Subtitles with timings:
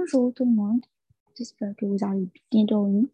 [0.00, 0.80] Bonjour tout le monde.
[1.36, 3.10] J'espère que vous avez bien dormi.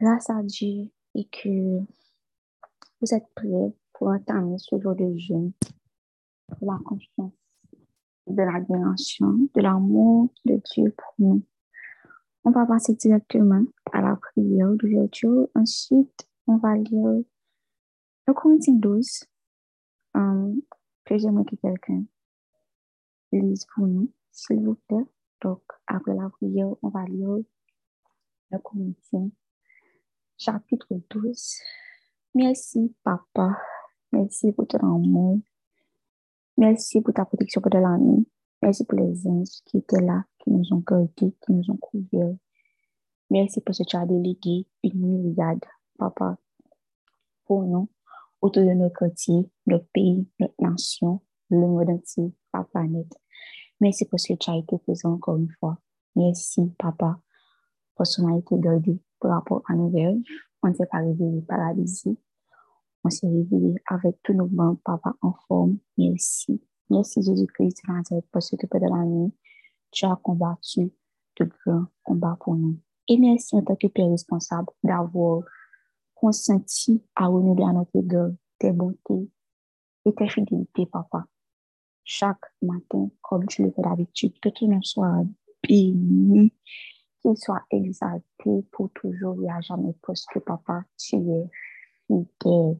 [0.00, 1.78] Grâce à Dieu et que
[3.00, 5.52] vous êtes prêts pour entamer ce jour de jeûne
[6.48, 7.32] pour la confiance,
[8.26, 11.42] de l'admiration, de l'amour de Dieu pour nous.
[12.42, 15.48] On va passer directement à la prière d'ouverture.
[15.54, 17.22] Ensuite, on va lire
[18.26, 19.24] le Corinthiens 12
[20.14, 20.60] um,
[21.04, 22.02] que j'aimerais que quelqu'un
[23.30, 25.06] lise pour nous, s'il vous plaît.
[25.42, 27.38] Donc, après la prière, on va lire
[28.50, 29.30] le Corinthiens
[30.38, 31.58] chapitre 12.
[32.34, 33.58] Merci, Papa.
[34.12, 35.40] Merci pour ton amour.
[36.56, 38.26] Merci pour ta protection pendant la nuit.
[38.62, 42.36] Merci pour les anges qui étaient là, qui nous ont gardés, qui nous ont couverts.
[43.30, 45.64] Merci pour ce que tu as délégué une myriade,
[45.98, 46.38] Papa,
[47.44, 47.88] pour nous,
[48.40, 53.12] autour de notre quartier, notre pays, notre nation, le monde entier, la planète.
[53.80, 55.78] Merci pour ce que tu as été présent encore une fois.
[56.14, 57.20] Merci, Papa,
[57.94, 60.18] pour a été gardé par rapport à nos rêves.
[60.62, 62.16] On ne s'est pas réveillé paralysé.
[63.04, 65.78] On s'est réveillé avec tous nos membres, Papa, en forme.
[65.98, 66.62] Merci.
[66.88, 67.82] Merci, Jésus-Christ,
[68.32, 69.34] parce que pendant la nuit,
[69.90, 70.90] tu as combattu
[71.38, 72.78] de grands combats pour nous.
[73.08, 75.42] Et merci en tant que Père responsable d'avoir
[76.14, 79.30] consenti à renouveler à notre égard tes bontés
[80.06, 81.26] et tes fidélités, Papa
[82.06, 85.24] chaque matin, comme tu le fais d'habitude, que tu ne sois
[85.68, 86.52] béni,
[87.20, 91.50] qu'il soit exalté pour toujours et à jamais, parce que papa, tu es
[92.06, 92.78] fidèle.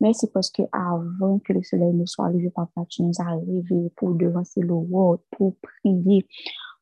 [0.00, 3.90] Merci parce que avant que le soleil ne soit levé, papa, tu nous as réveillés
[3.96, 6.26] pour devancer le world, pour prier,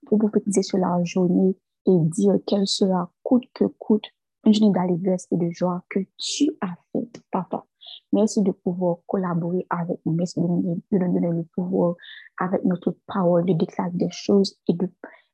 [0.06, 1.54] pour prophétiser sur la journée
[1.86, 4.06] et dire qu'elle sera coûte que coûte
[4.46, 7.66] une journée d'allégresse et de joie que tu as faite, papa.
[8.12, 10.12] Merci de pouvoir collaborer avec nous.
[10.12, 11.96] Merci de nous, donner le pouvoir
[12.38, 14.88] avec notre parole de déclarer des choses et de,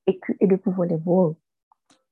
[0.06, 1.32] et, et de pouvoir les voir.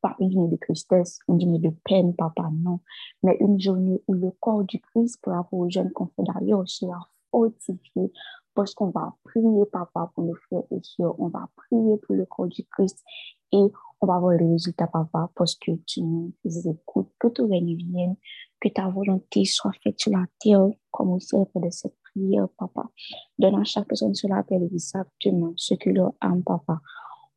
[0.00, 2.80] Pas une journée de tristesse, une journée de peine, papa, non.
[3.22, 8.12] Mais une journée où le corps du Christ pour rapport aux jeunes confédérés sera fortifié
[8.56, 11.14] parce qu'on va prier, papa, pour nos frères et sœurs.
[11.20, 13.04] On va prier pour le corps du Christ
[13.52, 13.70] et
[14.00, 18.16] on va voir les résultats, papa, parce que tu nous écoutes, que ton règne vienne,
[18.60, 22.90] que ta volonté soit faite sur la terre, comme aussi fait de cette prière, papa.
[23.38, 26.80] Donne à chaque personne sur la terre exactement ce que leur âme, papa,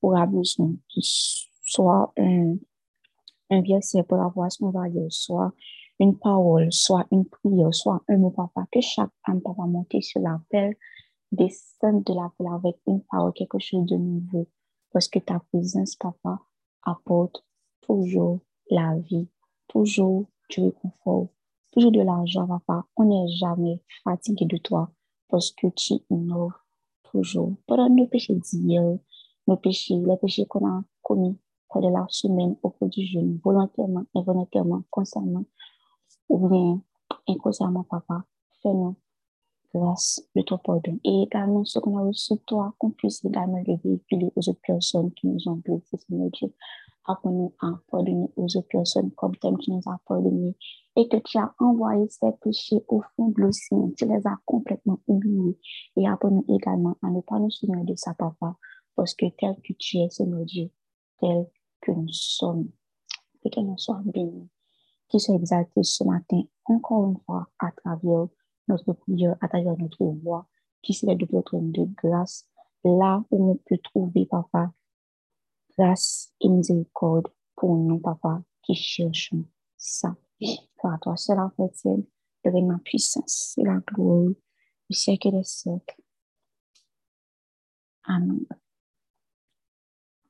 [0.02, 0.74] aura besoin.
[0.98, 2.56] Soit un,
[3.50, 5.54] un verset pour avoir ce qu'on soit
[6.00, 10.22] une parole, soit une prière, soit un mot, papa, que chaque âme, papa, monte sur
[10.22, 10.74] la terre,
[11.32, 14.48] descende de la terre avec une parole, quelque chose de nouveau.
[14.92, 16.40] Parce que ta présence, papa,
[16.84, 17.44] apporte
[17.82, 18.40] toujours
[18.70, 19.28] la vie,
[19.68, 21.28] toujours du réconfort,
[21.72, 22.86] toujours de l'argent, papa.
[22.96, 24.92] On n'est jamais fatigué de toi
[25.28, 26.54] parce que tu innove
[27.04, 27.56] toujours.
[27.68, 28.98] Pendant nos péchés d'hier,
[29.48, 31.38] nos péchés, les péchés qu'on a commis
[31.70, 35.46] pendant la semaine au cours du jeûne, volontairement, involontairement, consciemment
[36.30, 36.82] ou bien
[37.28, 38.24] inconsciemment, papa,
[38.62, 38.96] fais-nous
[39.74, 41.00] grâce de ton pardon.
[41.04, 45.12] Et également, ce qu'on a reçu toi, qu'on puisse également le véhiculer aux autres personnes
[45.14, 46.54] qui nous ont blessés, Seigneur Dieu.
[47.06, 50.56] Apprends-nous à pardonner aux autres personnes comme toi tu nous as pardonné
[50.96, 53.92] et que tu as envoyé ces péchés au fond de l'océan.
[53.98, 55.58] Tu les as complètement oubliés.
[55.96, 58.58] Et apprends-nous également à ne pas nous souvenir de ça, papa,
[58.96, 60.70] parce que tel que tu es, Seigneur Dieu,
[61.20, 61.48] tel
[61.82, 62.70] que nous sommes,
[63.44, 64.48] que nous sois béni,
[65.08, 68.28] qui soit exalté ce matin, encore une fois, à travers
[68.70, 70.48] notre prière, à travers notre voix,
[70.82, 71.58] qui serait de votre
[72.02, 72.48] grâce,
[72.84, 74.72] là où on peut trouver, papa,
[75.78, 79.46] grâce et miséricorde pour nous, papa, qui cherchons
[79.78, 80.16] ça.
[80.78, 82.06] Pour toi, c'est la chrétienne,
[82.46, 84.32] de ma puissance et la gloire
[84.90, 86.02] du siècle des siècles.
[88.04, 88.46] Amen.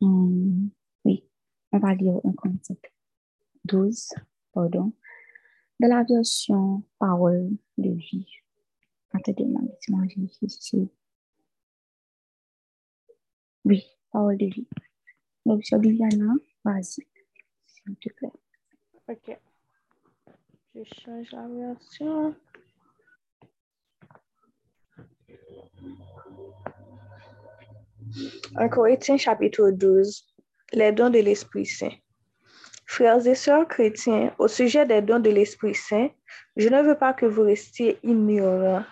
[0.01, 0.69] Hum,
[1.05, 1.23] oui,
[1.71, 2.91] on va lire un concept
[3.65, 4.09] 12,
[4.53, 4.93] pardon
[5.79, 8.27] de la version parole de vie.
[10.41, 10.89] Ici.
[13.65, 14.67] Oui, parole de vie.
[15.45, 16.33] Donc, sur Viviana,
[16.63, 17.07] vas-y,
[17.65, 18.31] s'il te plaît.
[19.07, 19.37] Ok.
[20.75, 22.35] Je change la version.
[28.55, 30.25] En Corinthiens chapitre 12,
[30.73, 31.89] les dons de l'Esprit Saint.
[32.91, 36.09] Frères et sœurs chrétiens, au sujet des dons de l'Esprit Saint,
[36.57, 38.83] je ne veux pas que vous restiez ignorants.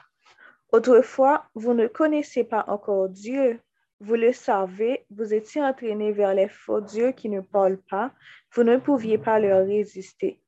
[0.72, 3.60] Autrefois, vous ne connaissez pas encore Dieu.
[4.00, 8.12] Vous le savez, vous étiez entraînés vers les faux dieux qui ne parlent pas.
[8.54, 10.40] Vous ne pouviez pas leur résister.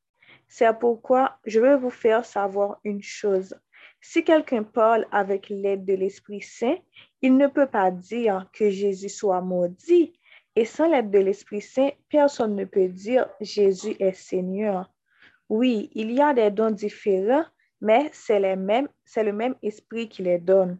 [0.47, 3.55] C'est pourquoi je veux vous faire savoir une chose.
[3.99, 6.77] Si quelqu'un parle avec l'aide de l'Esprit Saint,
[7.23, 10.18] il ne peut pas dire que Jésus soit maudit
[10.59, 14.91] Et sans l'aide de l'Esprit Saint, personne ne peut dire Jésus est Seigneur.
[15.47, 17.45] Oui, il y a des dons différents,
[17.79, 20.77] mais c'est le même esprit qui les donne.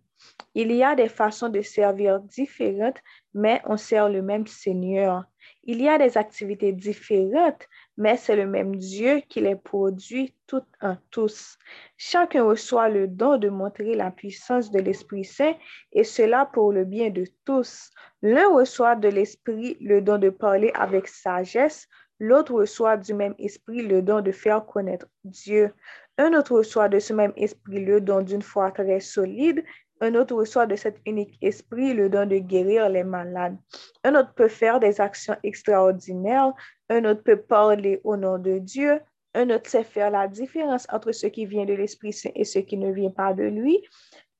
[0.53, 2.97] Il y a des façons de servir différentes,
[3.33, 5.23] mais on sert le même Seigneur.
[5.63, 7.65] Il y a des activités différentes,
[7.99, 11.57] mais c'est le même Dieu qui les produit toutes en tous.
[11.97, 15.53] Chacun reçoit le don de montrer la puissance de l'Esprit Saint
[15.91, 17.91] et cela pour le bien de tous.
[18.21, 23.85] L'un reçoit de l'Esprit le don de parler avec sagesse, l'autre reçoit du même Esprit
[23.85, 25.73] le don de faire connaître Dieu.
[26.17, 29.61] Un autre reçoit de ce même Esprit le don d'une foi très solide
[30.01, 33.57] un autre reçoit de cet unique esprit le don de guérir les malades.
[34.03, 36.53] Un autre peut faire des actions extraordinaires.
[36.89, 39.01] Un autre peut parler au nom de Dieu.
[39.33, 42.59] Un autre sait faire la différence entre ce qui vient de l'Esprit Saint et ce
[42.59, 43.85] qui ne vient pas de lui.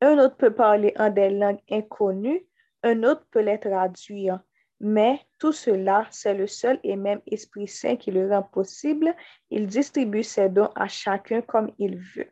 [0.02, 2.46] Un autre peut parler en des langues inconnues.
[2.84, 4.40] Un autre peut les traduire.
[4.80, 9.14] Mais tout cela, c'est le seul et même Esprit Saint qui le rend possible.
[9.50, 12.30] Il distribue ses dons à chacun comme il veut.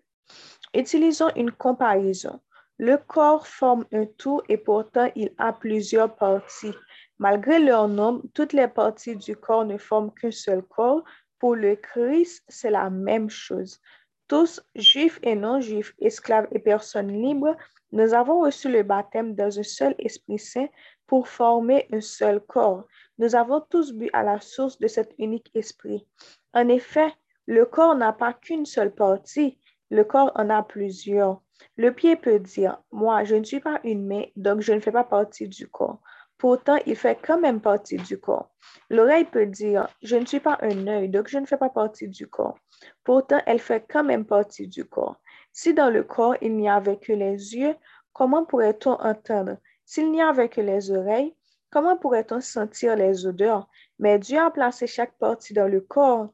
[0.74, 2.40] Utilisons une comparaison.
[2.80, 6.76] Le corps forme un tout et pourtant il a plusieurs parties.
[7.18, 11.04] Malgré leur nombre, toutes les parties du corps ne forment qu'un seul corps.
[11.40, 13.80] Pour le Christ, c'est la même chose.
[14.28, 17.56] Tous, juifs et non-juifs, esclaves et personnes libres,
[17.92, 20.68] nous avons reçu le baptême dans un seul Esprit Saint
[21.08, 22.86] pour former un seul corps.
[23.18, 26.06] Nous avons tous bu à la source de cet unique esprit.
[26.54, 27.14] En effet,
[27.46, 29.58] le corps n'a pas qu'une seule partie,
[29.90, 31.42] le corps en a plusieurs.
[31.76, 34.92] Le pied peut dire, moi, je ne suis pas une main, donc je ne fais
[34.92, 36.00] pas partie du corps.
[36.38, 38.52] Pourtant, il fait quand même partie du corps.
[38.90, 42.08] L'oreille peut dire, je ne suis pas un œil, donc je ne fais pas partie
[42.08, 42.58] du corps.
[43.04, 45.20] Pourtant, elle fait quand même partie du corps.
[45.52, 47.76] Si dans le corps, il n'y avait que les yeux,
[48.14, 49.58] comment pourrait-on entendre?
[49.84, 51.36] S'il n'y avait que les oreilles,
[51.72, 53.68] comment pourrait-on sentir les odeurs?
[53.98, 56.30] Mais Dieu a placé chaque partie dans le corps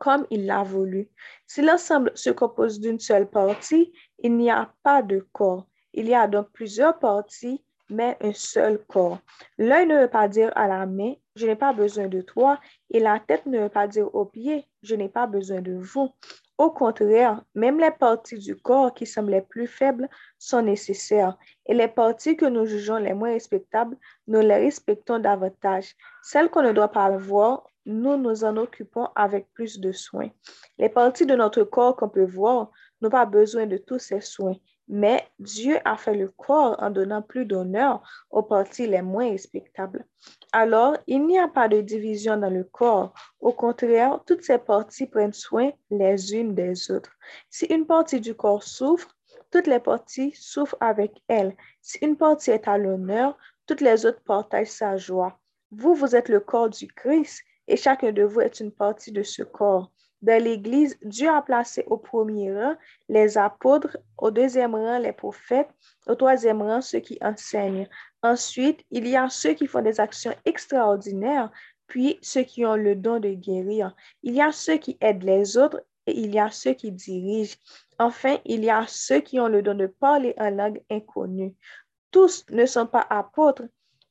[0.00, 1.08] comme il l'a voulu.
[1.46, 5.66] Si l'ensemble se compose d'une seule partie, il n'y a pas de corps.
[5.92, 9.18] Il y a donc plusieurs parties, mais un seul corps.
[9.58, 12.58] L'œil ne veut pas dire à la main, je n'ai pas besoin de toi,
[12.90, 16.08] et la tête ne veut pas dire aux pieds, je n'ai pas besoin de vous.
[16.56, 20.08] Au contraire, même les parties du corps qui semblent les plus faibles
[20.38, 21.36] sont nécessaires,
[21.66, 23.98] et les parties que nous jugeons les moins respectables,
[24.28, 25.94] nous les respectons davantage.
[26.22, 30.30] Celles qu'on ne doit pas voir, nous nous en occupons avec plus de soin.
[30.78, 32.70] Les parties de notre corps qu'on peut voir
[33.00, 34.56] n'ont pas besoin de tous ces soins,
[34.88, 40.04] mais Dieu a fait le corps en donnant plus d'honneur aux parties les moins respectables.
[40.52, 43.14] Alors, il n'y a pas de division dans le corps.
[43.40, 47.12] Au contraire, toutes ces parties prennent soin les unes des autres.
[47.50, 49.08] Si une partie du corps souffre,
[49.50, 51.56] toutes les parties souffrent avec elle.
[51.80, 55.38] Si une partie est à l'honneur, toutes les autres partagent sa joie.
[55.70, 59.22] Vous, vous êtes le corps du Christ et chacun de vous est une partie de
[59.22, 59.90] ce corps.
[60.22, 62.74] Dans l'Église, Dieu a placé au premier rang
[63.08, 65.70] les apôtres, au deuxième rang les prophètes,
[66.06, 67.88] au troisième rang ceux qui enseignent.
[68.22, 71.50] Ensuite, il y a ceux qui font des actions extraordinaires,
[71.86, 73.94] puis ceux qui ont le don de guérir.
[74.22, 77.56] Il y a ceux qui aident les autres et il y a ceux qui dirigent.
[77.98, 81.54] Enfin, il y a ceux qui ont le don de parler en langue inconnue.
[82.10, 83.64] Tous ne sont pas apôtres,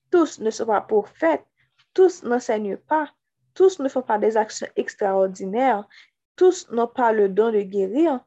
[0.10, 1.45] tous ne sont pas prophètes,
[1.94, 3.12] tous n'enseignent pas,
[3.59, 5.85] tous ne font pas des actions extraordinaires.
[6.37, 8.21] Tous n'ont pas le don de guérir.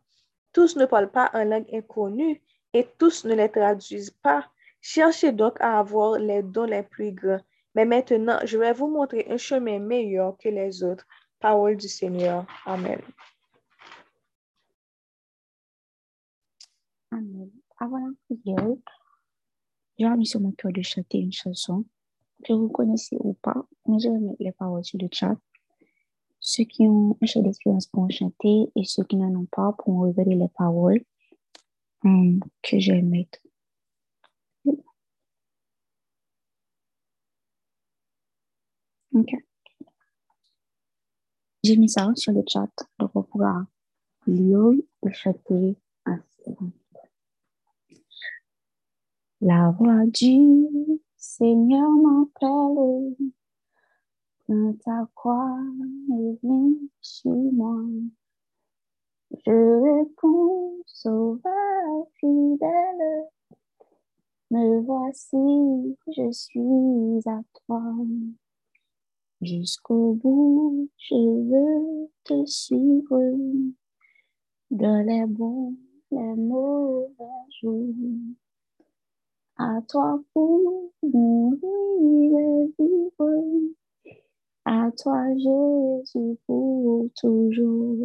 [0.53, 2.43] Tous ne parlent pas en langue inconnue
[2.75, 4.53] et tous ne les traduisent pas.
[4.83, 7.41] Cherchez donc à avoir les dons les plus grands.
[7.75, 11.07] Mais maintenant, je vais vous montrer un chemin meilleur que les autres.
[11.41, 12.45] Parole du Seigneur.
[12.67, 13.01] Amen.
[17.11, 17.51] Amen.
[17.79, 18.77] Avant la prière,
[19.99, 21.87] j'ai mis sur mon cœur de chanter une chanson
[22.43, 25.37] que vous connaissez ou pas, mais je vais mettre les paroles sur le chat.
[26.41, 30.01] Ceux qui ont un chef d'expérience pour chanter et ceux qui n'en ont pas pourront
[30.09, 31.03] regarder les paroles
[32.05, 33.39] um, que je vais mettre.
[39.15, 39.31] Ok.
[41.63, 43.65] J'ai mis ça sur le chat, donc on pourra
[44.27, 44.73] lire
[45.07, 45.77] et chanter.
[49.41, 50.92] La voix du
[51.25, 53.15] Seigneur m'appelle,
[54.45, 55.57] prends ta croix
[56.11, 57.81] et viens chez moi.
[59.47, 63.29] Je réponds, sauveur fidèle,
[64.51, 67.85] me voici, je suis à toi.
[69.41, 73.21] Jusqu'au bout, je veux te suivre
[74.73, 75.77] dans les bons,
[76.11, 77.15] les mauvais
[77.61, 77.95] jours
[79.65, 83.73] À toi pour mourir et vivre.
[84.65, 87.97] À toi, Jésus, pour toujours.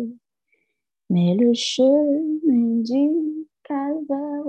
[1.09, 4.43] Mais le chemin du calvaire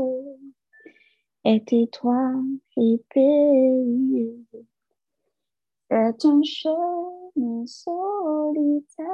[1.44, 2.42] est étroit
[2.76, 4.44] et périlleux.
[5.90, 9.06] C'est un chemin solitaire,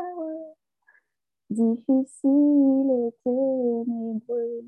[1.48, 4.64] difficile et ténébreux.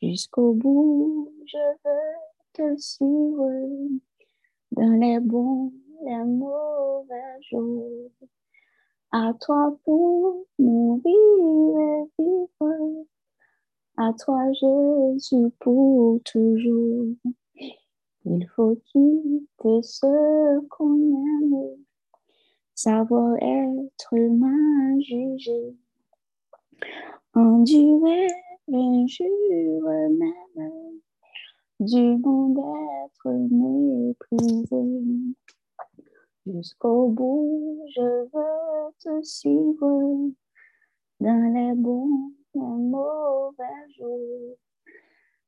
[0.00, 2.16] Jusqu'au bout, je veux
[2.54, 3.98] te suivre
[4.72, 5.72] dans les bons,
[6.04, 8.10] les mauvais jours.
[9.12, 13.04] À toi pour mourir et vivre.
[13.96, 17.14] À toi, Jésus, pour toujours.
[18.24, 21.76] Il faut quitter ce qu'on aime,
[22.74, 25.76] savoir être mal jugé,
[27.34, 28.26] endurer
[28.66, 31.00] l'injure même
[31.80, 32.58] du monde
[33.04, 35.36] être méprisé.
[36.46, 40.30] Jusqu'au bout, je veux te suivre
[41.20, 44.56] dans les bons et mauvais jours.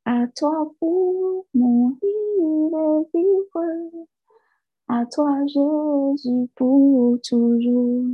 [0.05, 4.07] À toi pour mourir et vivre.
[4.89, 8.07] À toi, Jésus, pour toujours.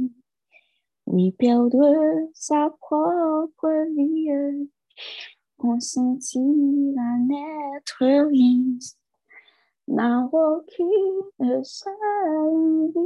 [1.06, 4.68] Oui, perdre sa propre vie,
[5.64, 6.42] consentir
[6.98, 8.76] à n'être rien,
[9.88, 13.00] n'a aucune seule vie.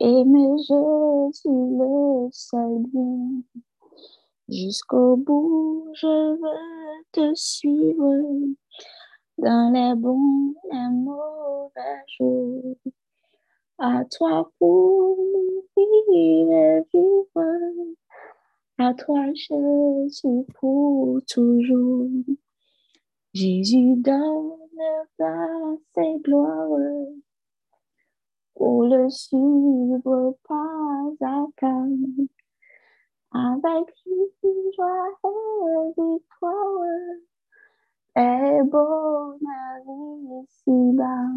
[0.00, 3.42] Aimer Jésus, le seul bien.
[4.48, 8.12] Jusqu'au bout, je veux te suivre
[9.38, 12.76] dans les bons et mauvais jours.
[13.78, 15.16] À toi pour
[15.76, 17.96] vivre et vivre.
[18.78, 22.10] À toi, Jésus, pour toujours.
[23.32, 24.52] Jésus donne
[25.18, 26.78] grâce et gloire
[28.54, 31.86] pour le suivre pas à pas.
[33.32, 33.94] Avec
[34.74, 36.84] joie et victoire,
[38.16, 41.30] et bon ma vie ici-bas.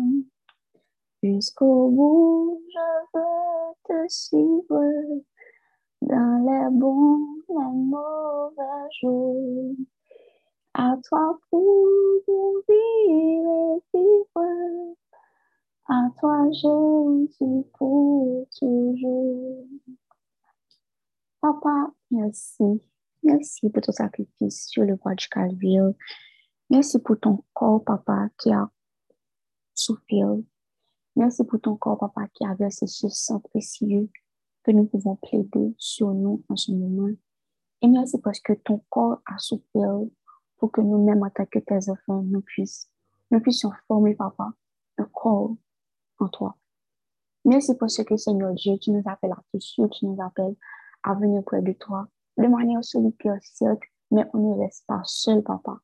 [1.24, 5.22] Jusqu'au bout, je veux te suivre
[6.02, 7.29] dans les bons
[10.74, 11.88] À toi pour
[12.68, 14.96] vivre et vivre.
[15.88, 19.66] À toi, Jésus, pour toujours.
[21.42, 22.64] Papa, merci.
[23.24, 25.92] Merci pour ton sacrifice sur le bois du Calvaire.
[26.70, 28.70] Merci pour ton corps, papa, qui a
[29.74, 30.38] souffert.
[31.16, 34.10] Merci pour ton corps, papa, qui a versé ce sang précieux
[34.64, 37.10] que nous pouvons plaider sur nous en ce moment.
[37.82, 40.00] Et merci parce que ton corps a souffert
[40.58, 42.90] pour que nous-mêmes, en tant que tes enfants, nous puissions,
[43.32, 44.52] nous puissions former, papa,
[44.98, 45.56] un corps
[46.20, 46.58] en toi.
[47.46, 50.56] Merci pour ce que, Seigneur Dieu, tu nous appelles à te suivre, tu nous appelles
[51.04, 52.08] à venir près de toi,
[52.38, 53.82] de manière solitaire, certes,
[54.12, 55.78] mais on ne reste pas seul, papa.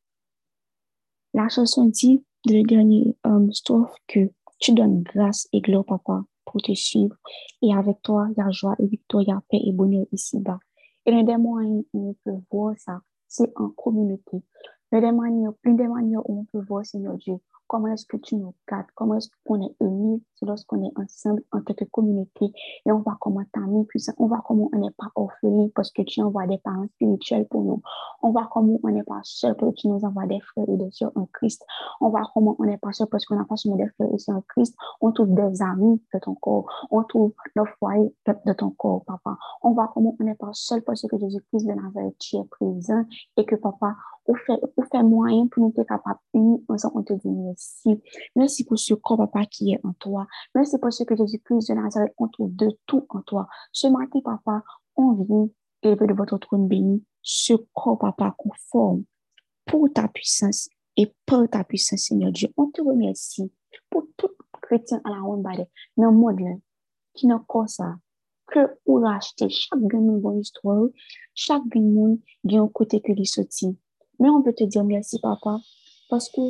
[1.33, 6.23] La chanson dit, de le dernier um, strophe, que tu donnes grâce et gloire, papa,
[6.43, 7.15] pour te suivre.
[7.61, 10.05] Et avec toi, il y a joie et victoire, il y a paix et bonheur
[10.11, 10.59] ici-bas.
[11.05, 14.43] Et l'un des moyens où on peut voir ça, c'est en communauté.
[14.91, 17.35] L'une des manières, l'une des manières où on peut voir, Seigneur Dieu,
[17.67, 21.43] comment est-ce que tu nous gardes, comment est-ce qu'on est unis, c'est lorsqu'on est ensemble
[21.51, 22.51] en tant que communauté
[22.85, 25.91] et on voit comment t'as mis puissant, on voit comment on n'est pas orphelin parce
[25.91, 27.81] que tu envoies des parents spirituels pour nous,
[28.21, 30.77] on voit comment on n'est pas seul parce que tu nous envoies des frères et
[30.77, 31.65] des sœurs en Christ,
[32.01, 34.17] on voit comment on n'est pas seul parce qu'on n'a pas seulement des frères et
[34.17, 38.53] sœurs en Christ, on trouve des amis de ton corps, on trouve le foyer de
[38.53, 42.17] ton corps, papa, on voit comment on n'est pas seul parce que Jésus-Christ de Nazareth,
[42.19, 43.03] tu es présent
[43.37, 43.95] et que papa,
[44.27, 48.01] on fait moyen pour nous être capables unis ensemble, on te dit merci.
[48.35, 50.24] Merci pour ce corps, papa, qui est en toi.
[50.53, 53.47] Merci pour ce que Jésus-Christ de Nazareth, on trouve de tout en toi.
[53.71, 54.63] Ce matin, papa,
[54.95, 55.49] on vient
[55.81, 59.03] élever de votre trône béni ce corps, papa, conforme
[59.65, 62.49] pour ta puissance et pour ta puissance, Seigneur Dieu.
[62.55, 63.51] On te remercie
[63.89, 64.29] pour tout
[64.61, 66.61] chrétien à la ronde dans le monde
[67.13, 67.95] qui n'a pas ça
[68.47, 70.87] que ou racheter chaque gamin dans histoire,
[71.33, 72.17] chaque gamin
[72.47, 73.75] qui a un côté que lui sorti.
[74.19, 75.57] Mais on peut te dire merci, papa,
[76.09, 76.41] parce que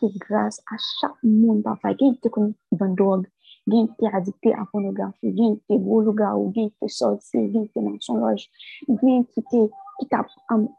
[0.00, 1.92] fait grâce à chaque monde, papa.
[1.98, 2.28] Il y a qui
[2.72, 3.26] vend drogue,
[3.66, 6.62] il y a qui addicté à la pornographie, il y a qui gros loup-garou, il
[6.62, 8.48] y a qui sorti, il y a qui mensonge,
[8.88, 9.22] il y a
[9.98, 10.26] qui t'a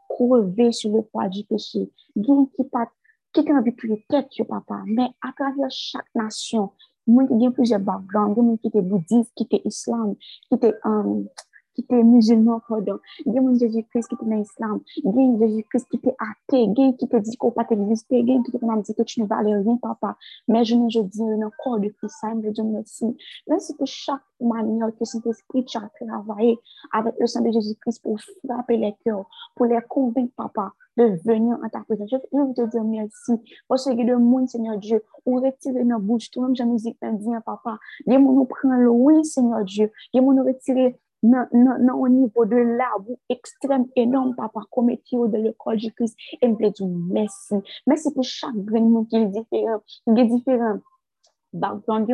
[0.08, 2.90] crevé sur le poids du péché, il y a qui t'a
[3.32, 4.82] qui t'a envie de tuer tête, papa.
[4.86, 6.70] Mais à travers chaque nation,
[7.06, 10.14] il y a plusieurs backgrounds, il y a qui étaient bouddhistes, qui étaient islam,
[10.48, 10.74] qui étaient
[11.78, 12.98] qui étaient musulmans, pardon.
[13.24, 14.80] Il y a mon Jésus-Christ qui était dans l'islam.
[14.96, 16.64] Il y a Jésus-Christ qui était athée.
[16.64, 18.18] Il y a qui te dit qu'on pas t'exister.
[18.18, 20.16] Il y a qui te dit que tu ne valais rien, papa.
[20.48, 23.16] Mais je ne je dis encore de Christ, me Dieu merci.
[23.46, 26.58] Merci pour chaque manière que Saint-Esprit a travaillé
[26.92, 31.58] avec le sang de Jésus-Christ pour frapper les cœurs, pour les convaincre, papa, de venir
[31.62, 32.10] en ta présence.
[32.10, 33.32] Je veux te dire merci
[33.68, 36.96] parce que de monde, Seigneur Dieu, ou retirer nos bouches, toi-même, je nous dis,
[37.44, 37.78] papa.
[38.06, 39.92] Les nous prend loin, Seigneur Dieu.
[40.12, 46.16] Les nous retirer au niveau de l'arbre extrême énorme, papa, comme de l'école du Christ.
[46.40, 47.54] Et me dire merci.
[47.86, 50.78] Merci pour chaque grain qui est différent, qui est différent.
[51.52, 52.06] Background,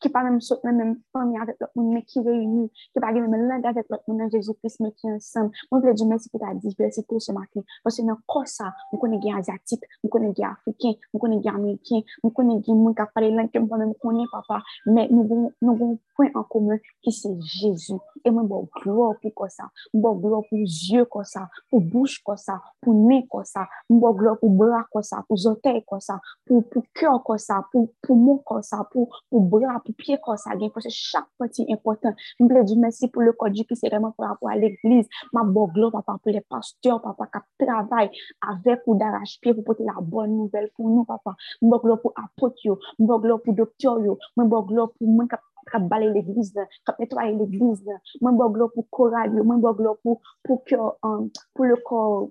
[0.00, 3.48] qui pas même sauter même famille avec l'autre monde, mais qui réunit, qui pas même
[3.48, 5.50] langue avec l'autre monde, Jésus-Christ, mais qui ensemble.
[5.70, 7.60] Moi, je veux dire merci pour ta diversité ce matin.
[7.82, 11.42] Parce que dans le ça, nous connaissons les asiatiques, nous connaissons les africains, nous connaissons
[11.42, 14.62] les américains, nous connaissons les gens qui parlent langue que nous connaissons, papa.
[14.86, 17.94] Mais nous avons un point en commun qui c'est Jésus.
[18.24, 19.64] Et moi, je gloire pour ça?
[19.94, 23.68] Je gloire pour yeux comme ça, pour bouche comme ça, pour nez comme ça?
[23.88, 27.88] Je gloire pour bras comme ça, pour orteils comme ça, pour cœur comme ça, pour
[28.02, 32.12] poumon comme ça, pour bras, pied comme ça, parce que chaque partie important.
[32.38, 35.06] Je voulais dire merci pour le code qui c'est vraiment par rapport à l'église.
[35.32, 38.10] Ma bonne papa, pour les pasteurs, papa, qui travaillent
[38.42, 41.36] avec ou d'arrache-pied pour porter la bonne nouvelle pour nous, papa.
[41.62, 45.36] Je pour apôtre, je pour docteur, je pour moi qui
[45.72, 49.62] kap bale l'egliz nan, kap netwaye l'egliz nan, mwen bo glo pou koral yo, mwen
[49.64, 52.28] bo glo pou, pou, kyo, um, pou le kor,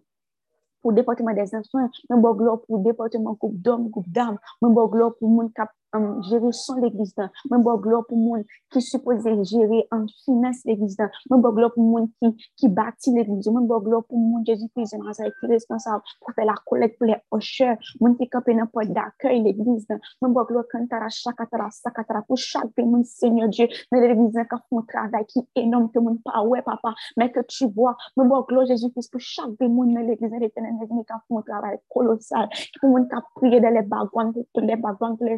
[0.82, 4.88] pou departement des enfants, mwen bo glo pou departement koup dom, koup dam, mwen bo
[4.94, 5.74] glo pou moun kap
[6.30, 6.76] gérer son
[8.08, 10.98] pour monde qui supposé gérer en finance l'église
[11.30, 13.48] moi bon gloire pour monde qui qui bâtit l'église.
[13.48, 16.98] Moi bon gloire pour monde Jésus Christ de Nazareth est responsable pour faire la collecte
[16.98, 17.78] pour les hocheurs.
[18.02, 19.88] Monde qui campé dans porte d'accueil l'église
[20.22, 24.56] moi bon gloire quand tara chakatara sakatara pour chaque monde Seigneur Dieu dans l'église qui
[24.70, 27.96] font un travail qui est énorme que monde pas ouais papa mais que tu vois.
[28.16, 31.78] Moi bon gloire Jésus Christ pour chaque monde dans l'église l'éternel qui font un travail
[31.90, 35.38] colossal pour monde qui prier dans les backgrounds pour les backgrounds pour les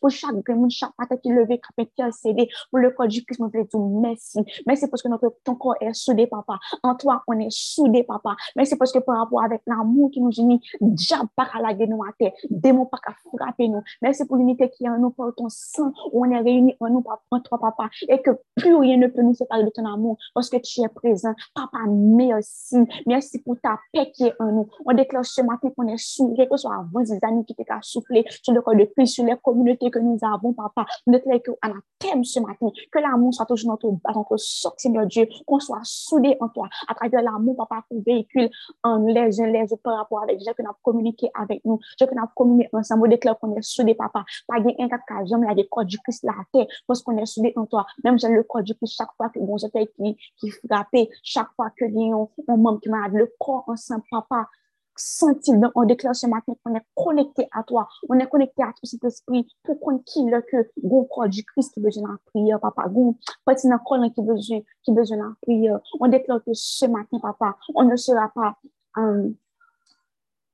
[0.00, 3.40] pour chaque grand chaque patate qui levé, qui a cédé, pour le corps du Christ,
[3.40, 4.38] nous voulons merci.
[4.66, 6.58] Merci parce que notre, ton corps est soudé, papa.
[6.82, 8.36] En toi, on est soudé, papa.
[8.56, 12.02] Merci parce que par rapport avec l'amour qui nous unit, déjà pas à la nous
[12.02, 13.82] à terre, démon pas qu'à frapper nous.
[14.02, 16.90] Merci pour l'unité qui est en nous par ton sang, où on est réunis en
[16.90, 20.16] nous par toi, papa, et que plus rien ne peut nous séparer de ton amour
[20.34, 21.34] parce que tu es présent.
[21.54, 22.76] Papa, merci.
[23.06, 24.68] Merci pour ta paix qui est en nous.
[24.84, 27.64] On déclare ce matin qu'on est soudé, que ce soit avant des années qui t'ont
[27.82, 30.84] soufflé sur le corps de Christ, sur les communauté que nous avons, papa.
[31.06, 35.06] Nous déclarons qu'à la thème ce matin, que l'amour soit toujours notre notre socle, Seigneur
[35.06, 38.50] Dieu, qu'on soit soudés en toi, à travers l'amour, papa, qu'on véhicule
[38.82, 40.38] en les uns les autres par rapport avec.
[40.38, 43.38] Dieu, que nous avons communiqué avec nous, Dieu, que nous avons communiqué ensemble, nous déclarons
[43.40, 44.24] qu'on est soudés, papa.
[44.46, 47.02] Pas un cas de jamais, il y a des corps du Christ la terre, parce
[47.02, 47.86] qu'on est soudés en toi.
[48.04, 51.70] Même j'ai le corps du Christ chaque fois que je qui, qui frappé, chaque fois
[51.76, 54.48] que a un membre qui m'a le corps ensemble, papa,
[54.98, 55.56] sentir.
[55.58, 57.88] Donc, on déclare ce matin qu'on est connecté à toi.
[58.08, 61.44] On est connecté à tout cet esprit pour qu'on qui le que bon corps du
[61.44, 62.88] Christ qui besoin de la prière, papa.
[62.88, 65.80] Bon, petit corps qui besoin, qui besoin de la prière.
[66.00, 68.56] On déclare que ce matin, papa, on ne sera pas,
[68.96, 69.34] um,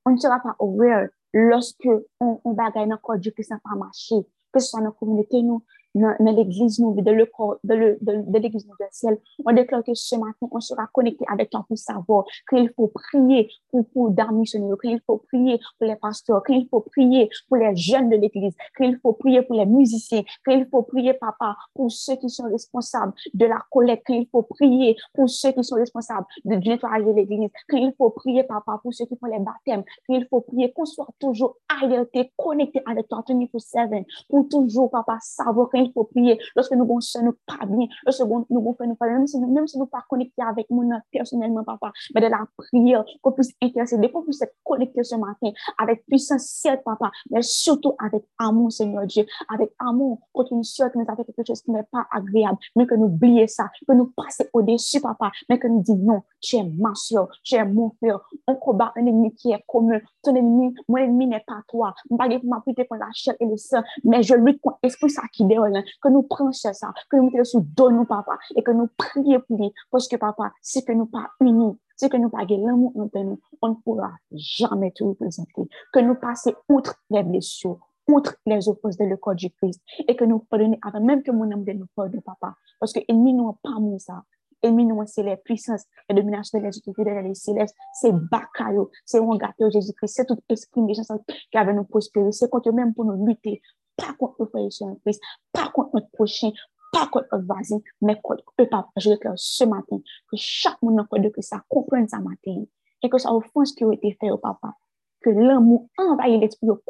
[0.05, 3.59] on ne sera pas aware lorsque on, on bagaille dans le corps du Christ n'a
[3.63, 4.15] pas marché.
[4.51, 5.63] Que ce soit dans la communauté, nous,
[5.95, 11.49] dans, l'église nous, de l'église universelle, on déclare que ce matin, on sera connecté avec
[11.49, 16.43] toi pour savoir qu'il faut prier pour, pour missionnaires, qu'il faut prier pour les pasteurs,
[16.43, 20.67] qu'il faut prier pour les jeunes de l'église, qu'il faut prier pour les musiciens, qu'il
[20.69, 25.29] faut prier, papa, pour ceux qui sont responsables de la collecte, qu'il faut prier pour
[25.29, 29.05] ceux qui sont responsables de, du nettoyage de l'église, qu'il faut prier, papa, pour ceux
[29.05, 34.05] qui font les baptêmes, qu'il faut prier qu'on soit toujours alerté, connecté avec toi 24-7,
[34.29, 36.39] pour toujours, papa, savoir qu'il il faut prier.
[36.55, 39.87] Lorsque nous ne sommes pas bien, lorsque nous ne pas même si nous ne sommes
[39.87, 44.41] pas connectés avec nous personnellement, papa, mais de la prière, qu'on puisse intercéder, qu'on puisse
[44.41, 49.71] être connecté ce matin avec puissance, ciel, papa, mais surtout avec amour, Seigneur Dieu, avec
[49.79, 52.85] amour contre une soeur qui nous a fait quelque chose qui n'est pas agréable, mais
[52.85, 56.57] que nous oublions ça, que nous passions au-dessus, papa, mais que nous disons non, tu
[56.57, 60.35] es ma soeur, tu es mon frère, on combat un ennemi qui est commun, ton
[60.35, 63.57] ennemi, mon ennemi n'est pas toi, je ne vais pas pour la chair et le
[63.57, 65.45] sang, mais je lui contre l'esprit ça qui
[65.81, 66.71] déroule que nous prenions ça,
[67.09, 70.15] que nous mettions sous dos nous, papa, et que nous prions pour lui, parce que,
[70.15, 73.75] papa, si que nous pas unis, si que nous pas l'amour entre nous, on ne
[73.75, 75.63] pourra jamais tout représenter.
[75.93, 80.15] Que nous passions outre les blessures, outre les opposés de le corps du Christ, et
[80.15, 83.33] que nous pardonnions avant même que mon âme de nous pardonne, papa, parce que l'ennemi
[83.33, 84.23] nous pas mon ça.
[84.61, 88.89] Ennemi nous, c'est les puissances, les dominations de les autorités de les célestes, c'est Bakayo,
[89.05, 91.03] c'est gâteau Jésus-Christ, c'est tout esprit méchant
[91.51, 93.61] qui avait nous prospérer, c'est contre même pour nous lutter,
[93.97, 96.51] pas contre nos frères et Christ, pas contre notre prochain,
[96.91, 98.89] pas contre notre voisin, mais contre eux, papa.
[98.97, 99.97] Je déclare ce matin
[100.29, 102.63] que chaque monde dans de que ça comprenne ça matin.
[103.03, 104.73] Et que ça offense qui a été fait au papa.
[105.21, 106.81] Que l'amour envahit l'esprit au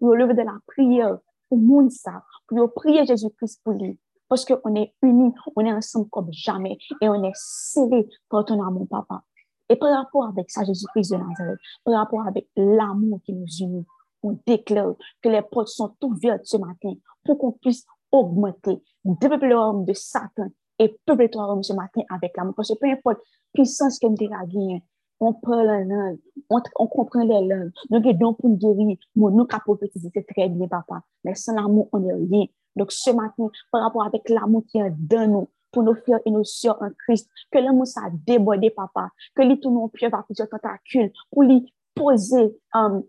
[0.00, 1.18] pour lever de la prière
[1.50, 3.98] au monde ça, pour prier Jésus-Christ pour lui.
[4.28, 8.62] Parce qu'on est unis, on est ensemble comme jamais et on est scellés par ton
[8.62, 9.22] amour, papa.
[9.68, 13.86] Et par rapport avec ça, Jésus-Christ de Nazareth, par rapport avec l'amour qui nous unit,
[14.22, 19.56] on déclare que les portes sont ouvertes ce matin pour qu'on puisse augmenter, développer le
[19.56, 22.54] royaume de Satan et peupler ton royaume ce matin avec l'amour.
[22.54, 23.20] Parce que peu importe
[23.52, 24.80] puissance que nous avons,
[25.20, 29.30] on parle en langue, on, on, comprend les langues, nous guidons pour nous guérir, nous
[29.30, 31.02] nous prophétiser, c'est très bien, papa.
[31.24, 32.46] Mais sans l'amour, on n'est rien.
[32.76, 36.30] Donc ce matin, par rapport avec l'amour qui est dans nous, pour nos frères et
[36.30, 40.24] nos sœurs en Christ, que l'amour ça débordé, papa, que les tout nos pieds par
[40.24, 43.02] plusieurs tentacules, pour lui poser um,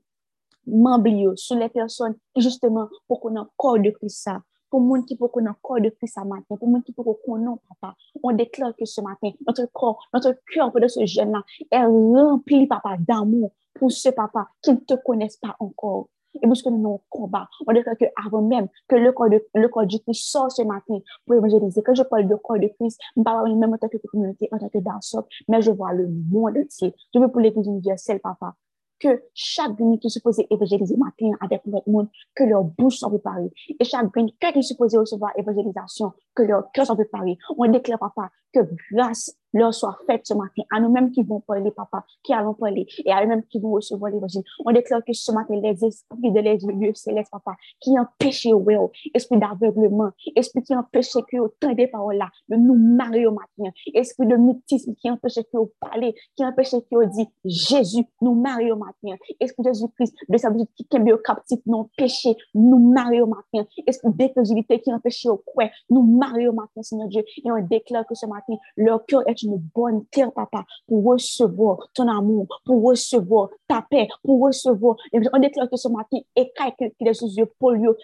[0.68, 5.16] membres sur les personnes, justement, pour qu'on ait corps de Christ ça, pour monde qui
[5.16, 8.74] peut connaître corps de Christ ce matin, pour monde qui peut connaître papa, on déclare
[8.76, 13.92] que ce matin, notre corps, notre cœur de ce jeune-là est rempli, papa, d'amour pour
[13.92, 16.08] ce papa qui ne te connaissent pas encore.
[16.36, 19.46] Et parce que nous avons combat, on déclare que avant même que le corps, de,
[19.54, 22.68] le corps du Christ sort ce matin pour évangéliser, que je parle de corps de
[22.80, 25.92] Christ, je parle même en tant que communauté, en tant que danseur, mais je vois
[25.92, 26.96] le monde entier.
[27.14, 28.56] Je veux pour l'Église universelle, papa,
[29.02, 33.10] que chaque béni qui est supposé évangéliser matin avec notre monde, que leur bouche soit
[33.10, 33.52] préparée.
[33.80, 37.38] Et chaque béni qui est supposé recevoir évangélisation, que leur cœur soit préparé.
[37.58, 38.60] On déclare, papa, que
[38.92, 42.88] grâce leur soit faite ce matin, à nous-mêmes qui vont parler, papa, qui allons parler,
[43.06, 44.44] et à eux-mêmes qui vont recevoir l'évangile.
[44.66, 48.88] On déclare que ce matin, les esprits de les lieux célestes, papa, qui empêchent, well,
[49.14, 54.26] esprit d'aveuglement, esprit qui empêche que vous des paroles là, nous marier au matin, esprit
[54.26, 58.72] de mutisme qui empêche que vous parlez, qui empêche que vous dit Jésus, nous marier
[58.72, 63.22] au matin, esprit de Jésus-Christ, de sa vie qui est captif, non péché, nous marier
[63.22, 67.52] au matin, esprit d'incrédulité qui empêche au quoi, nous marier au matin, Seigneur Dieu, et
[67.52, 72.08] on déclare que ce matin, leur cœur est une bonne terre, papa, pour recevoir ton
[72.08, 74.96] amour, pour recevoir ta paix, pour recevoir.
[75.34, 77.96] On déclare que ce matin, et qui est sous yeux polio,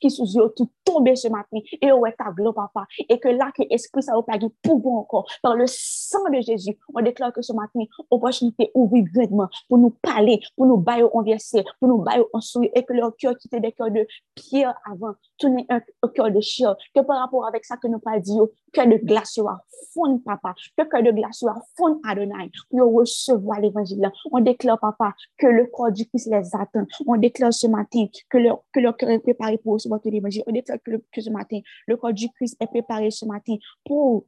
[0.00, 3.50] qui sous yeux tout tomber ce matin, et ouais ta gloire, papa, et que là,
[3.56, 7.52] que l'esprit ça pas pour encore, par le sang de Jésus, on déclare que ce
[7.52, 12.24] matin, opportunité ouvrir grandement pour nous parler, pour nous bailler en verset, pour nous bailler
[12.32, 15.80] en sourire, et que leur cœur qui était des cœurs de pierre avant, tourner un,
[16.14, 18.38] cœur de chair, que par rapport avec ça que nous pas dit,
[18.72, 19.60] cœur de glace soit
[19.92, 24.10] fond, papa, que cœur de glace soit fond, Adonai, pour recevoir l'évangile.
[24.30, 26.86] On déclare, papa, que le corps du Christ les attend.
[27.06, 30.42] On déclare ce matin que leur, que leur cœur est préparé pour recevoir l'évangile.
[30.46, 34.24] On déclare que, que ce matin, le corps du Christ est préparé ce matin pour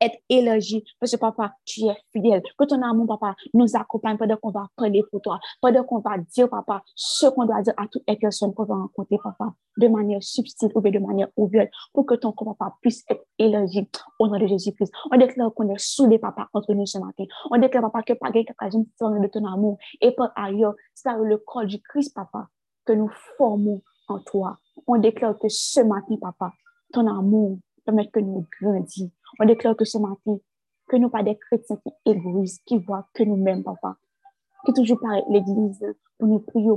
[0.00, 2.42] être élargi parce que papa, tu es fidèle.
[2.58, 6.18] Que ton amour, papa, nous accompagne pendant qu'on va parler pour toi, pendant qu'on va
[6.18, 9.88] dire, papa, ce qu'on doit dire à toutes les personnes qu'on va rencontrer, papa, de
[9.88, 14.28] manière subtile ou de manière ouverte, pour que ton corps, papa, puisse être élargi au
[14.28, 14.92] nom de Jésus-Christ.
[15.10, 17.24] On déclare qu'on est soudés, papa, entre nous ce matin.
[17.50, 21.64] On déclare, papa, que par quelqu'un de ton amour et par ailleurs, c'est le corps
[21.64, 22.48] du Christ, papa,
[22.84, 24.58] que nous formons en toi.
[24.86, 26.52] On déclare que ce matin, papa,
[26.92, 30.38] ton amour permet que nous grandissions on déclare que ce matin,
[30.88, 33.96] que nous pas des chrétiens qui égoïstes, qui voient que nous-mêmes, papa,
[34.64, 35.84] qui toujours par l'église
[36.18, 36.70] pour nous prier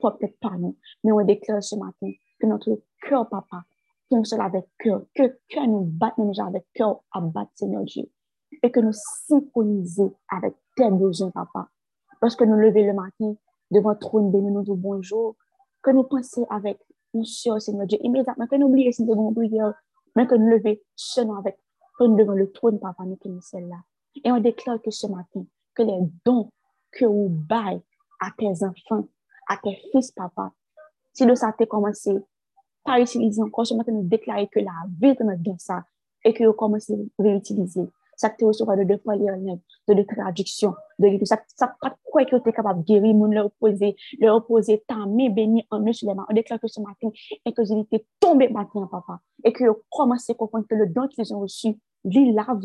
[0.00, 0.76] pour peut-être pas nous.
[1.04, 3.64] Mais on déclare ce matin que notre cœur, papa,
[4.10, 7.84] que nous sommes avec cœur, que cœur nous bat, nous avec cœur à battre, Seigneur
[7.84, 8.04] Dieu.
[8.62, 11.68] Et que nous synchroniser avec tes besoins, papa.
[12.20, 13.34] Lorsque nous levons le matin
[13.70, 15.36] devant trône de nous disons bonjour,
[15.82, 16.78] que nous pensions avec
[17.14, 19.74] nous Seigneur Dieu, immédiatement, que nous oublions si nous prière,
[20.14, 21.58] mais que nous levions seulement avec
[22.00, 23.82] devant le trône, papa, nous celle-là.
[24.24, 26.50] Et on déclare que ce matin, que les dons
[26.90, 27.82] que vous baillez
[28.20, 29.08] à tes enfants,
[29.48, 30.52] à tes fils, papa,
[31.12, 32.12] si le ça commencé
[32.84, 35.84] par utiliser encore, ce matin, nous déclarer que la vie de notre ça,
[36.24, 37.88] et que vous commencez à réutiliser.
[38.16, 41.24] Ça te recevoir de deux fois de deux traductions, de livres.
[41.24, 44.94] Ça, ça pas quoi que tu es capable de guérir, leur opposer, leur opposer, ta
[45.06, 46.26] main bénie en eux sur les mains.
[46.30, 47.10] On déclare que ce matin,
[47.44, 50.86] et que j'ai été tombé maintenant, papa, et que vous commencez à comprendre que le
[50.86, 52.60] don qu'ils ont reçu, li lavre,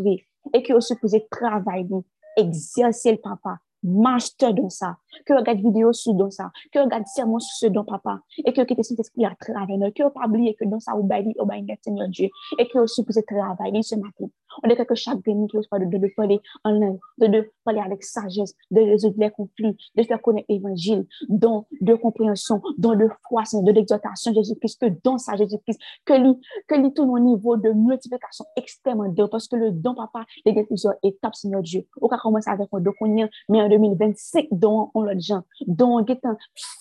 [0.54, 2.04] et que vous supposez travailler,
[2.36, 6.86] exercer le papa, master dans ça, que vous regardez vidéo sur dans ça, que vous
[6.86, 10.10] regardez sermon sur ce don papa, et que vous cet esprit à travailler, que vous
[10.10, 13.24] pas oublier que dans ça, vous baillez, vous baillez, Seigneur Dieu, et que vous supposez
[13.24, 14.28] travailler ce matin.
[14.64, 17.82] On déclare que chaque béni qui reçoit de, de parler en langue, de, de parler
[17.82, 23.08] avec sagesse, de résoudre les conflits, de faire connaître l'évangile, don de compréhension, don de
[23.28, 26.36] foi, de l'exhortation Jésus-Christ, que don ça Jésus-Christ, que lui,
[26.68, 30.56] que lui tout au niveau de multiplication extrêmement de parce que le don, papa, il
[30.56, 31.86] y a plusieurs étapes, Seigneur Dieu.
[32.02, 33.08] On va commencer avec un don qu'on
[33.50, 36.22] mais en 2025, don on l'autre gens, don qui est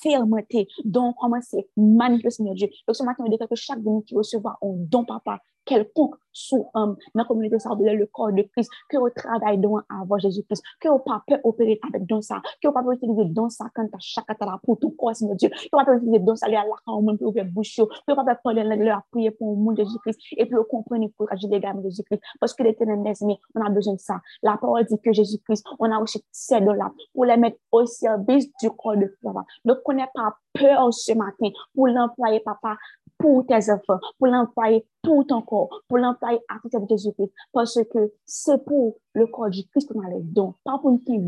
[0.02, 2.68] fermeté, don commencer à manifester, Seigneur Dieu?
[2.86, 6.68] Donc ce matin, on déclare que chaque béni qui recevra un don, papa, quelconque sous
[6.74, 10.62] um, dans la communauté ça le corps de Christ, que vous travaillez devant avant Jésus-Christ,
[10.80, 13.84] que vous pas peur opérer avec don ça, que vous pas utiliser don ça quand
[13.84, 16.56] à chaque la pour ton corps, Seigneur Dieu, que vous pas utiliser don ça, aller
[16.56, 19.62] à la au monde pour ouvrir bouche, que vous pas parler leur prier pour le
[19.62, 23.64] monde Jésus-Christ, et puis comprenez pour agir les gars Jésus-Christ, parce que l'éternel mais on
[23.64, 24.20] a besoin de ça.
[24.42, 28.50] La parole dit que Jésus-Christ, on a aussi ces dons-là pour les mettre au service
[28.60, 29.44] du corps de Papa.
[29.64, 32.76] Donc, on n'a pas peur ce matin pour l'employer, Papa,
[33.18, 37.78] pour tes enfants, pour l'employer pour ton corps, pour l'employer à côté de Jésus-Christ, parce
[37.84, 41.18] que c'est pour le corps du Christ qu'on a les dons, pas pour nous qui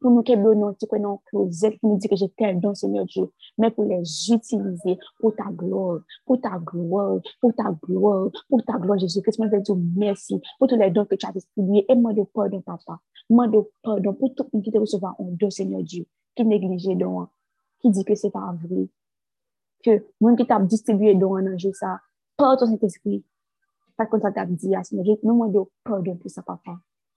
[0.00, 3.04] pour nous qui nous qui nous closet, pour nous dire que j'ai tel don, Seigneur
[3.06, 4.02] Dieu, mais pour les
[4.32, 9.38] utiliser pour ta gloire, pour ta gloire, pour ta gloire, pour ta gloire, Jésus-Christ.
[9.38, 11.84] Moi, je veux dire merci pour tous les dons que tu as distribués.
[11.88, 13.00] Et moi de pardon, papa.
[13.28, 16.06] Moi de pardon pour tout le monde qui te recevoir en don, Seigneur Dieu,
[16.36, 17.26] qui négligeait don,
[17.80, 18.88] qui dit que c'est pas vrai,
[19.82, 22.00] que monde qui t'a distribué dans un ange ça,
[22.36, 23.24] par ton Saint-Esprit,
[23.96, 26.72] pas comme ça t'a dit, ah, Seigneur Dieu, nous demandons pardon pour ça, papa.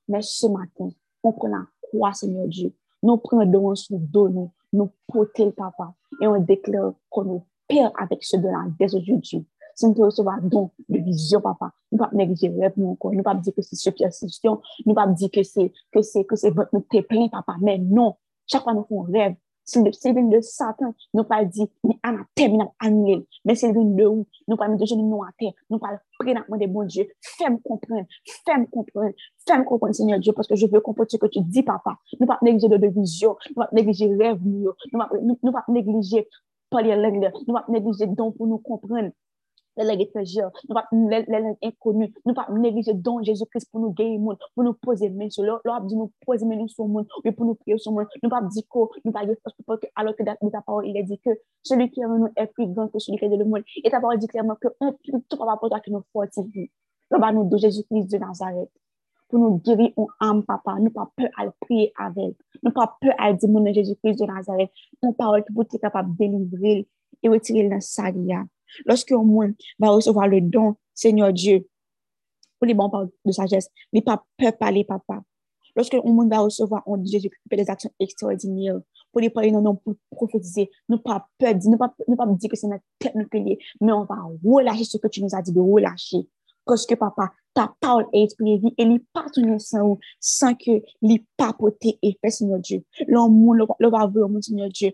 [0.07, 0.89] Mais ce matin,
[1.23, 2.73] on prend la croix, Seigneur Dieu.
[3.01, 5.93] Nous prenons sous dos, nous, nous portons papa.
[6.21, 9.45] Et on déclare qu'on nous perd avec ce de la dès aujourd'hui.
[9.75, 13.11] Si nous recevoir don de vision, papa, nous ne pas négliger rêve nous encore.
[13.11, 14.61] Nous ne pas dire que c'est superstition.
[14.85, 17.55] Nous ne pas dire que c'est, que c'est, que c'est votre plein, papa.
[17.61, 18.15] Mais non.
[18.45, 23.27] Chaque fois nous faisons rêve, c'est de Satan, nous pas dit, ni anathème, ni annulé.
[23.45, 26.83] Mais c'est de où, nous pas de genoux à terre, nous pas prendre de bon
[26.83, 27.07] Dieu.
[27.21, 28.05] Fais-moi comprendre,
[28.45, 29.13] fais-moi comprendre,
[29.47, 31.97] fais-moi comprendre, Seigneur Dieu, parce que je veux comprendre ce que tu dis, papa.
[32.19, 34.71] Nous pas négliger de vision, nous pas négliger rêve, nous.
[34.91, 36.27] Nous pas négliger
[36.69, 39.11] parler langue, nous pas négliger don pour nous comprendre
[39.77, 44.17] langues étrangères, nous pas les langues inconnues, nous pas négliger don Jésus-Christ pour nous gagner
[44.17, 47.31] monde, pour nous poser main sur l'autre, l'autre dit nous poser main sur monde, ou
[47.31, 50.15] pour nous prier sur monde, nous pas dire que nous pas dire parce que alors
[50.15, 51.31] que dans ta parole il a dit que
[51.63, 53.63] celui qui est en nous est plus grand que celui qui est dans le monde,
[53.83, 54.93] et ta parole dit clairement que un
[55.29, 56.71] tout par rapport à qui nous fortifie.
[57.09, 58.69] Là nous de Jésus-Christ de Nazareth
[59.33, 60.77] pour nous guérir en âme, papa.
[60.79, 62.35] Nous pas peur à prier avec.
[62.61, 64.71] Nous pas peur à dire mon Jésus-Christ de Nazareth.
[65.01, 66.87] Une parole qui peut être capable de délivrer
[67.23, 68.43] et retirer le salia.
[68.85, 71.67] Lorsque un monde va recevoir le don, Seigneur Dieu,
[72.59, 72.89] pour les bons
[73.25, 75.21] de sagesse, mais pas peur parler, papa.
[75.75, 78.79] Lorsque un monde va recevoir un Jésus qui fait des actions extraordinaires,
[79.11, 82.49] pour les parler, non, non, pour prophétiser, nous pas peur, nous pas, nous pas dire
[82.49, 83.13] que c'est notre tête
[83.81, 86.27] mais on va relâcher ce que tu nous as dit de relâcher.
[86.65, 90.81] Parce que, papa, ta parole est esprit vie et n'est pas tourner sans, sans que
[91.01, 92.83] les papoter et Seigneur Dieu.
[93.07, 94.91] L'homme, le va voir, Seigneur Dieu,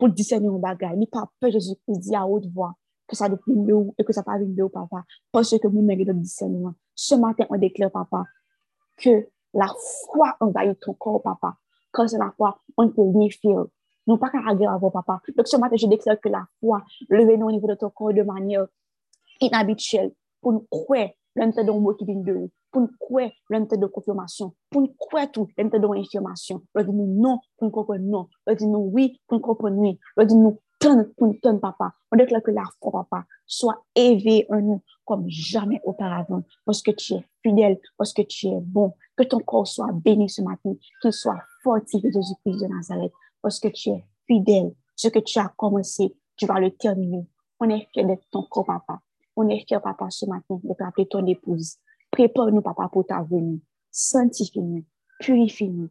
[0.00, 0.96] pour discerner un bagage.
[0.96, 2.74] Ni pas peur Jésus-Christ dit à haute voix
[3.06, 5.04] que ça venir et que ça pas venir papa.
[5.30, 6.74] Parce que nous mérites de discernement.
[6.94, 8.24] Ce matin, on déclare, papa,
[8.96, 9.72] que la
[10.12, 11.56] foi envahit ton corps, papa.
[11.92, 13.66] Quand c'est la foi, on peut rien faire.
[14.06, 15.20] Nous pas qu'à agir avant, papa.
[15.36, 18.22] Donc, ce matin, je déclare que la foi levée au niveau de ton corps de
[18.22, 18.66] manière
[19.40, 23.76] inhabituelle pour nous croire l'un de mot qui vient de nous pour nous croire l'entité
[23.76, 26.62] de confirmation, pour nous croire tout l'entité de information.
[26.74, 28.28] Le dit nous non, pour nous comprendre non.
[28.46, 29.98] Le dit nous oui, pour nous comprendre oui.
[30.16, 31.92] Le dit nous tonne pour nous tonne papa.
[32.10, 36.90] On déclare que la foi, papa, soit éveillée en nous comme jamais auparavant, parce que
[36.90, 38.94] tu es fidèle, parce que tu es bon.
[39.16, 43.68] Que ton corps soit béni ce matin, qu'il soit fortifié Jésus-Christ de Nazareth, parce que
[43.68, 44.72] tu es fidèle.
[44.96, 47.26] Ce que tu as commencé, tu vas le terminer.
[47.60, 49.00] On est fiers d'être ton corps, papa.
[49.36, 51.76] On est fiers, papa, ce matin, de t'appeler ton épouse.
[52.10, 53.60] Prépare-nous, papa, pour ta venue.
[53.90, 54.84] Sanctifie-nous,
[55.20, 55.90] purifie-nous.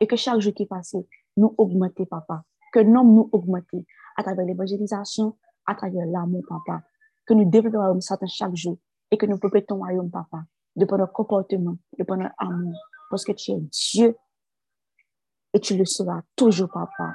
[0.00, 0.96] Et que chaque jour qui passe,
[1.36, 2.44] nous augmenter, papa.
[2.72, 6.82] Que nous nous augmenter à travers l'évangélisation, à travers l'amour, papa.
[7.26, 8.78] Que nous développons ça chaque jour
[9.10, 10.44] et que nous ton royaume, papa,
[10.76, 12.74] de par notre comportement, de notre amour.
[13.10, 13.60] Parce que tu es
[13.92, 14.16] Dieu
[15.52, 17.14] et tu le seras toujours, papa.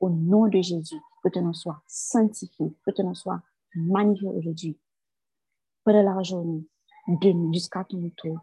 [0.00, 3.40] Au nom de Jésus, que ton nom soit sanctifié, que ton nom soit
[3.74, 4.78] magnifié aujourd'hui.
[5.84, 6.66] Pendant la journée,
[7.18, 8.38] de nous jusqu'à ton tour.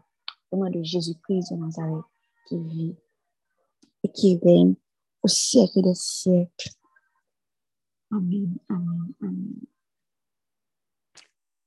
[0.50, 2.04] Au nom de Jésus-Christ de Nazareth,
[2.46, 2.96] qui vit
[4.02, 4.74] et qui règne
[5.22, 6.70] au siècle des siècles.
[8.10, 9.60] Amen, amen, amen.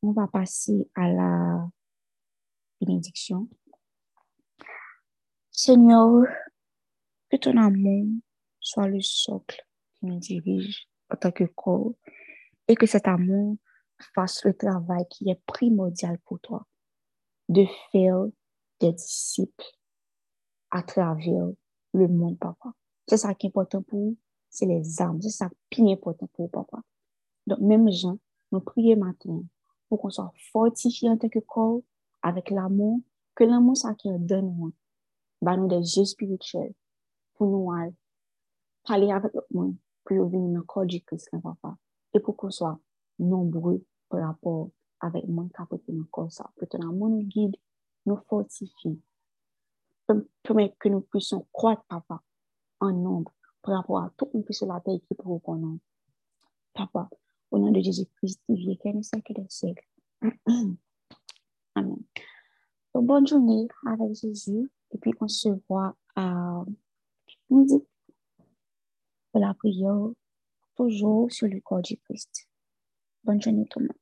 [0.02, 1.70] On va passer à la
[2.80, 3.48] bénédiction.
[5.52, 6.24] Seigneur,
[7.30, 8.08] que ton amour
[8.60, 11.94] soit le socle qui nous dirige en tant que corps
[12.68, 13.58] et que cet amour
[14.16, 16.66] fasse le travail qui est primordial pour toi
[17.52, 18.26] de faire
[18.80, 19.66] des disciples
[20.72, 21.50] à travers
[21.94, 22.74] le monde, papa.
[23.08, 24.18] C'est ça qui est important pour vous,
[24.50, 25.22] c'est les âmes.
[25.22, 26.82] C'est ça qui est important pour vous, papa.
[27.48, 28.18] Donc, même gens,
[28.54, 29.44] nous prions maintenant
[29.90, 31.82] pour qu'on soit fortifié en tant que corps
[32.22, 33.02] avec l'amour,
[33.36, 34.74] que l'amour, ça qui donne nous,
[35.42, 36.74] bah, nous des yeux spirituels
[37.34, 37.70] pour nous
[38.88, 41.76] parler avec le monde, pour venir dans le corps du Christ, papa.
[42.14, 42.80] Et pour qu'on soit
[43.20, 44.70] nombreux par rapport
[45.02, 46.50] avec mon capote encore ça.
[46.58, 47.56] Que ton amour nous guide,
[48.06, 49.02] nous fortifie.
[50.44, 52.22] Permet que nous puissions croître, papa,
[52.80, 55.80] en nombre par rapport à tout le monde sur la terre qui pour nous.
[56.74, 57.10] Papa,
[57.52, 59.88] au nom de Jésus-Christ, qui qu'elle ne siècle des siècles.
[61.76, 61.98] Amen.
[62.94, 64.70] Donc, bonne journée avec Jésus.
[64.92, 66.64] Et puis, on se voit à
[67.50, 67.78] midi
[69.32, 70.10] pour la prière,
[70.76, 72.50] toujours sur le corps du Christ.
[73.24, 74.01] Bonne journée tout le monde.